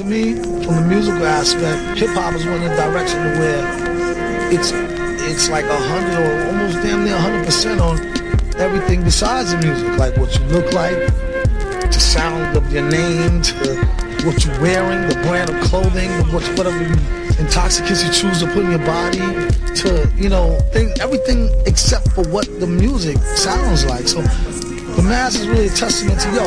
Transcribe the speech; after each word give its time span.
to 0.00 0.06
me, 0.06 0.34
from 0.64 0.76
the 0.76 0.86
musical 0.88 1.26
aspect, 1.26 1.98
hip 1.98 2.08
hop 2.10 2.34
is 2.34 2.44
one 2.46 2.54
of 2.54 2.62
the 2.62 2.76
direction 2.76 3.18
where 3.38 3.60
it's 4.50 4.72
it's 5.28 5.50
like 5.50 5.66
a 5.66 5.76
hundred 5.76 6.16
or 6.24 6.46
almost 6.46 6.76
damn 6.82 7.04
near 7.04 7.18
hundred 7.18 7.44
percent 7.44 7.80
on 7.80 7.98
everything 8.56 9.04
besides 9.04 9.52
the 9.52 9.58
music, 9.58 9.98
like 9.98 10.16
what 10.16 10.32
you 10.38 10.44
look 10.46 10.72
like, 10.72 10.96
the 10.96 12.00
sound 12.00 12.56
of 12.56 12.72
your 12.72 12.88
name, 12.88 13.42
to 13.42 13.76
what 14.24 14.42
you're 14.42 14.60
wearing, 14.62 15.06
the 15.06 15.20
brand 15.26 15.50
of 15.50 15.60
clothing, 15.64 16.10
what, 16.32 16.42
whatever 16.56 16.82
intoxicants 17.38 18.02
you 18.02 18.10
choose 18.10 18.40
to 18.40 18.46
put 18.46 18.64
in 18.64 18.70
your 18.70 18.86
body, 18.86 19.20
to 19.74 20.10
you 20.16 20.30
know, 20.30 20.58
thing, 20.72 20.92
everything 21.00 21.50
except 21.66 22.08
for 22.12 22.26
what 22.28 22.46
the 22.58 22.66
music 22.66 23.18
sounds 23.36 23.84
like. 23.84 24.08
So 24.08 24.22
the 25.00 25.08
mass 25.08 25.34
is 25.34 25.48
really 25.48 25.66
a 25.66 25.70
testament 25.70 26.20
to 26.20 26.28
yo. 26.34 26.44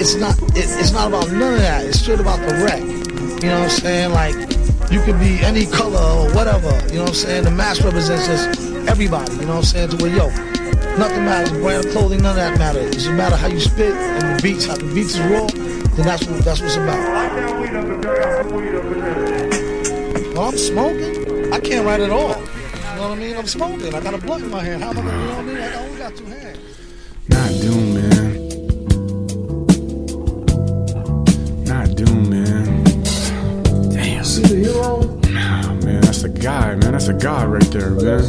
It's 0.00 0.16
not 0.16 0.36
it, 0.56 0.66
it's 0.80 0.90
not 0.90 1.08
about 1.08 1.30
none 1.30 1.54
of 1.54 1.60
that. 1.60 1.86
It's 1.86 2.00
straight 2.00 2.18
about 2.18 2.40
the 2.40 2.54
wreck. 2.56 2.82
You 2.82 3.50
know 3.50 3.60
what 3.60 3.70
I'm 3.70 3.70
saying? 3.70 4.10
Like 4.10 4.34
you 4.90 5.00
could 5.02 5.20
be 5.20 5.38
any 5.44 5.66
color 5.66 6.00
or 6.00 6.34
whatever. 6.34 6.72
You 6.88 6.96
know 6.96 7.02
what 7.02 7.10
I'm 7.10 7.14
saying? 7.14 7.44
The 7.44 7.52
mass 7.52 7.80
represents 7.82 8.26
just 8.26 8.60
everybody. 8.88 9.32
You 9.34 9.42
know 9.42 9.56
what 9.56 9.56
I'm 9.58 9.62
saying? 9.62 9.90
To 9.90 9.96
where 10.02 10.10
yo, 10.10 10.28
nothing 10.98 11.24
matters. 11.24 11.52
Brand 11.52 11.86
clothing, 11.90 12.22
none 12.22 12.30
of 12.30 12.36
that 12.36 12.58
matters. 12.58 12.86
It's 12.86 13.04
just 13.04 13.14
matter 13.14 13.36
how 13.36 13.46
you 13.46 13.60
spit 13.60 13.94
and 13.94 14.38
the 14.38 14.42
beats. 14.42 14.66
How 14.66 14.74
the 14.74 14.92
beats 14.92 15.14
is 15.14 15.20
raw. 15.30 15.46
Then 15.94 16.06
that's 16.06 16.26
what 16.26 16.44
that's 16.44 16.60
what's 16.60 16.74
about. 16.74 16.98
Well, 20.34 20.48
I'm 20.48 20.58
smoking. 20.58 21.52
I 21.52 21.60
can't 21.60 21.86
write 21.86 22.00
at 22.00 22.10
all. 22.10 22.30
You 22.30 22.34
know 22.34 23.08
what 23.08 23.10
I 23.10 23.14
mean? 23.14 23.36
I'm 23.36 23.46
smoking. 23.46 23.94
I 23.94 24.00
got 24.00 24.14
a 24.14 24.18
blunt 24.18 24.42
in 24.42 24.50
my 24.50 24.64
hand. 24.64 24.82
How 24.82 24.90
am 24.90 24.98
I 24.98 25.02
gonna, 25.02 25.12
you 25.12 25.28
know 25.28 25.36
what 25.36 25.38
I 25.38 25.46
mean? 25.46 25.56
I 25.58 25.86
only 25.86 25.98
got 25.98 26.16
two 26.16 26.24
hands. 26.24 26.58
Not 27.34 27.50
doom, 27.60 27.94
man. 27.94 28.30
Not 31.64 31.96
doom, 31.96 32.30
man. 32.30 32.84
Damn. 33.92 34.24
See 34.24 34.42
the 34.42 34.56
hero? 34.56 35.00
Nah, 35.30 35.74
man, 35.84 36.00
that's 36.02 36.22
a 36.22 36.28
guy, 36.28 36.76
man. 36.76 36.92
That's 36.92 37.08
a 37.08 37.12
guy 37.14 37.44
right 37.44 37.70
there, 37.72 37.90
man. 37.90 38.22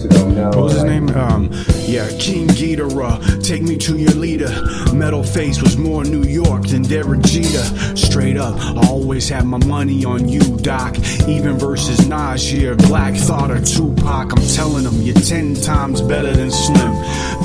What 0.50 0.58
was 0.58 0.74
his 0.74 0.84
name? 0.84 1.10
Um, 1.10 1.52
yeah, 1.86 2.10
King 2.20 2.48
Ghidorah. 2.48 3.44
Take 3.44 3.62
me 3.62 3.78
to 3.78 3.96
your 3.98 4.14
leader. 4.14 4.50
Metal 4.92 5.24
face 5.24 5.62
was 5.62 5.78
more 5.78 6.04
New 6.04 6.24
York 6.24 6.68
than 6.68 6.82
Derek 6.82 7.22
Jeter. 7.22 7.64
Straight 7.96 8.38
up, 8.38 8.56
I 8.58 8.88
always 8.88 9.30
have 9.30 9.46
my 9.46 9.64
money 9.66 10.04
on 10.04 10.28
you, 10.28 10.42
Doc. 10.58 10.98
Even 11.28 11.58
versus 11.60 12.08
Nas, 12.08 12.52
yeah, 12.52 12.74
Black 12.74 13.14
Thought 13.16 13.52
or 13.52 13.62
Tupac. 13.62 14.32
I'm 14.32 14.48
telling 14.56 14.84
them 14.84 15.00
you're 15.02 15.14
ten 15.16 15.54
times 15.54 16.02
better 16.02 16.32
than 16.32 16.50
Slim, 16.50 16.94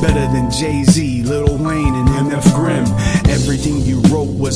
better 0.01 0.27
than 0.33 0.51
Jay 0.51 0.85
Z, 0.85 1.20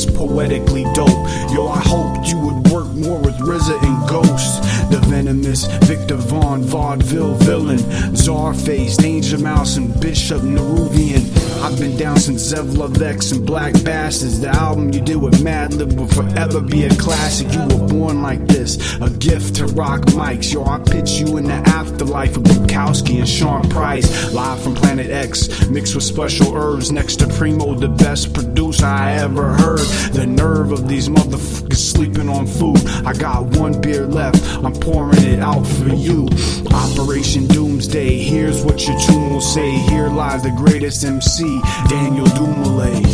poetically 0.06 0.84
dope. 0.94 1.08
Yo, 1.52 1.69
I 1.69 1.80
hoped 1.80 2.28
you 2.28 2.38
would 2.38 2.72
work 2.72 2.86
more 2.94 3.19
with 3.19 3.34
RZA 3.36 3.83
and 3.83 4.08
Ghost. 4.08 4.62
The 4.91 4.98
venomous 5.06 5.66
Victor 5.84 6.16
Vaughn, 6.16 6.62
vaudeville 6.62 7.34
villain, 7.34 7.78
Czarface, 8.14 8.97
Danger 8.97 9.38
Mouse, 9.38 9.77
and 9.77 9.98
Bishop 10.00 10.42
Nehruvian. 10.42 11.22
I've 11.62 11.78
been 11.78 11.97
down 11.97 12.19
since 12.19 12.52
Zev 12.52 12.77
Love 12.77 13.00
X 13.00 13.32
and 13.32 13.47
Black 13.47 13.72
Bastards. 13.84 14.41
The 14.41 14.48
album 14.48 14.92
you 14.92 15.00
did 15.00 15.16
with 15.16 15.42
Madlib 15.42 15.97
will 15.97 16.08
forever 16.08 16.60
be 16.60 16.84
a 16.84 16.91
classic. 16.97 17.50
You 17.52 17.60
were 17.60 17.88
born 17.88 18.22
like 18.22 18.47
this, 18.47 18.77
a 19.00 19.10
gift 19.10 19.56
to 19.56 19.66
rock 19.69 20.02
mics. 20.19 20.52
Yo, 20.52 20.64
I 20.64 20.78
pitch 20.78 21.12
you 21.12 21.38
in 21.38 21.44
the 21.44 21.55
afterlife 21.55 22.36
of 22.36 22.42
Bukowski 22.42 23.19
and 23.19 23.28
Sean 23.28 23.69
Price. 23.69 24.32
Live 24.32 24.62
from 24.62 24.75
Planet 24.75 25.10
X, 25.10 25.69
mixed 25.69 25.94
with 25.94 26.05
special 26.05 26.55
herbs 26.55 26.92
next 26.92 27.16
to 27.16 27.27
Primo, 27.28 27.75
the 27.75 27.88
best 27.88 28.34
producer 28.34 28.53
I 28.83 29.12
ever 29.12 29.55
heard. 29.55 29.86
The 30.12 30.27
nerve 30.27 30.72
of 30.72 30.89
these 30.89 31.08
motherfuckers 31.08 31.77
sleeping 31.77 32.28
on 32.28 32.47
food. 32.47 32.78
I 33.06 33.12
got 33.12 33.44
one 33.58 33.81
beer 33.81 34.06
left, 34.06 34.42
I'm 34.64 34.72
pouring 34.72 35.22
it 35.25 35.41
out 35.41 35.66
for 35.66 35.89
you. 35.89 36.28
Operation 36.72 37.47
Doomsday, 37.47 38.19
here's 38.19 38.64
what 38.64 38.86
your 38.86 38.98
tune 39.00 39.31
will 39.31 39.41
say. 39.41 39.70
Here 39.70 40.08
lies 40.08 40.42
the 40.42 40.50
greatest 40.50 41.04
MC, 41.04 41.60
Daniel 41.88 42.26
Dumile. 42.26 43.04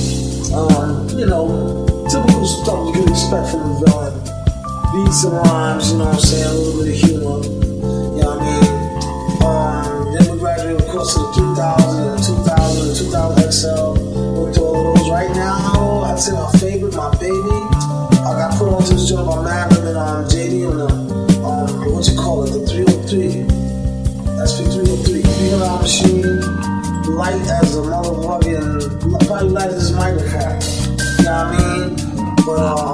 Um, 0.52 1.08
you 1.18 1.26
know, 1.26 1.86
typical 2.10 2.46
stuff 2.46 2.86
you 2.88 3.02
could 3.02 3.10
expect 3.10 3.50
from 3.50 3.60
a 3.60 3.80
villain. 3.80 4.20
Beats 4.92 5.24
and 5.24 5.32
rhymes, 5.32 5.92
you 5.92 5.98
know 5.98 6.06
what 6.06 6.14
I'm 6.14 6.20
saying? 6.20 6.46
A 6.46 6.52
little 6.52 6.82
bit 6.82 6.94
of 6.94 7.00
humor. 7.00 7.38
You 7.40 8.22
know 8.22 8.36
what 8.36 8.40
I 8.40 8.50
mean? 8.50 8.80
Um, 9.42 10.14
then 10.14 10.32
we 10.32 10.38
graduated, 10.38 10.80
of 10.80 10.88
course, 10.88 11.14
to 11.14 11.20
the 11.20 11.32
3000 11.32 12.08
and 12.08 12.22
2000 12.22 12.96
2000 12.96 13.52
XL. 13.52 14.09
Those. 14.80 15.10
Right 15.10 15.30
now, 15.30 16.00
I'd 16.04 16.18
say 16.18 16.32
my 16.32 16.50
favorite, 16.52 16.94
my 16.94 17.10
baby. 17.18 17.36
I 17.36 18.32
got 18.32 18.56
put 18.56 18.68
onto 18.68 18.94
this 18.94 19.08
joint 19.08 19.26
by 19.26 19.36
Madlib 19.36 19.86
and 19.88 19.98
um, 19.98 20.24
JD 20.24 20.70
on 20.70 20.76
the, 20.78 20.88
um, 21.44 21.92
what 21.92 22.08
you 22.08 22.16
call 22.16 22.44
it, 22.44 22.50
the 22.50 22.66
303. 22.66 23.44
SP303. 24.40 25.20
300 25.20 25.82
machine. 25.82 26.40
Light 27.14 27.34
as 27.60 27.76
a 27.76 27.82
motherfucking, 27.82 29.26
probably 29.26 29.48
light 29.50 29.68
as 29.68 29.90
this 29.90 29.92
microphone. 29.92 30.60
You 31.18 31.24
know 31.24 31.32
what 31.32 31.46
I 31.46 31.58
mean? 31.58 31.96
But 32.46 32.56
uh, 32.56 32.89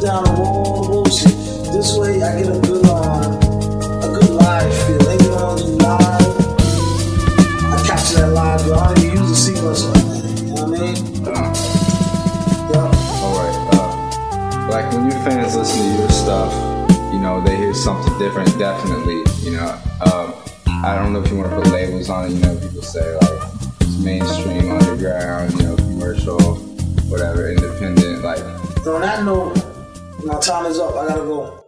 Down 0.00 0.26
all 0.28 0.80
the 0.80 0.88
bullshit. 0.88 1.34
This 1.72 1.94
way, 1.98 2.22
I 2.22 2.40
get 2.40 2.48
a 2.48 2.58
good, 2.60 2.86
um, 2.86 3.36
a 4.00 4.08
good 4.08 4.30
live 4.30 4.72
feel. 4.86 4.98
They 4.98 5.18
get 5.18 5.32
on 5.32 5.58
you 5.58 5.76
live. 5.76 6.36
I 7.68 7.84
capture 7.86 8.16
that 8.16 8.32
live. 8.32 8.66
Yo. 8.66 8.74
I 8.76 8.94
don't 8.94 9.04
even 9.04 9.18
use 9.18 9.28
the 9.28 9.36
sequence 9.36 9.84
like 9.84 9.94
that. 9.94 10.40
You 10.40 10.54
know 10.54 10.64
what 10.64 10.80
I 10.80 10.84
mean? 10.88 10.96
Yeah. 12.72 12.88
Alright, 13.20 13.56
uh, 13.74 14.68
like 14.70 14.90
when 14.92 15.10
your 15.10 15.20
fans 15.20 15.54
listen 15.54 15.82
to 15.82 15.98
your 15.98 16.08
stuff, 16.08 16.50
you 17.12 17.18
know, 17.18 17.42
they 17.44 17.56
hear 17.58 17.74
something 17.74 18.16
different, 18.18 18.58
definitely, 18.58 19.22
you 19.42 19.52
know. 19.52 19.78
Um, 20.00 20.32
I 20.82 20.94
don't 20.94 21.12
know 21.12 21.20
if 21.20 21.30
you 21.30 21.36
want 21.36 21.50
to 21.50 21.56
put 21.60 21.66
labels 21.74 22.08
on 22.08 22.24
it, 22.24 22.32
you 22.32 22.40
know, 22.40 22.56
people 22.56 22.80
say 22.80 23.14
like 23.16 23.52
it's 23.82 23.98
mainstream, 23.98 24.70
underground, 24.70 25.52
you 25.60 25.62
know, 25.62 25.76
commercial, 25.76 26.40
whatever, 27.10 27.50
independent, 27.50 28.22
like 28.22 28.38
So 28.82 28.94
on 28.94 29.02
that 29.02 29.24
note, 29.24 29.59
my 30.24 30.38
time 30.40 30.66
is 30.66 30.78
up. 30.78 30.94
I 30.96 31.08
gotta 31.08 31.22
go. 31.22 31.59